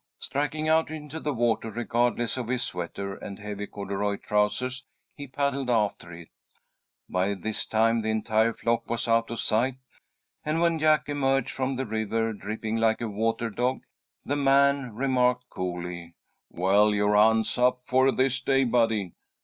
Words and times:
Striking 0.17 0.67
out 0.67 0.89
into 0.89 1.19
the 1.19 1.31
water 1.31 1.69
regardless 1.69 2.35
of 2.35 2.47
his 2.47 2.63
sweater 2.63 3.13
and 3.17 3.37
heavy 3.37 3.67
corduroy 3.67 4.15
trousers, 4.15 4.83
he 5.15 5.27
paddled 5.27 5.69
after 5.69 6.11
it. 6.11 6.29
By 7.07 7.35
this 7.35 7.67
time 7.67 8.01
the 8.01 8.09
entire 8.09 8.51
flock 8.55 8.89
was 8.89 9.07
out 9.07 9.29
of 9.29 9.39
sight, 9.39 9.75
and 10.43 10.59
when 10.59 10.79
Jack 10.79 11.07
emerged 11.07 11.51
from 11.51 11.75
the 11.75 11.85
river 11.85 12.33
dripping 12.33 12.77
like 12.77 12.99
a 13.01 13.07
water 13.07 13.51
dog, 13.51 13.83
the 14.25 14.35
man 14.35 14.91
remarked, 14.95 15.47
coolly: 15.51 16.15
"Well, 16.49 16.95
your 16.95 17.15
hunt's 17.15 17.59
up 17.59 17.81
for 17.85 18.11
this 18.11 18.41
day, 18.41 18.63
Buddy. 18.63 19.13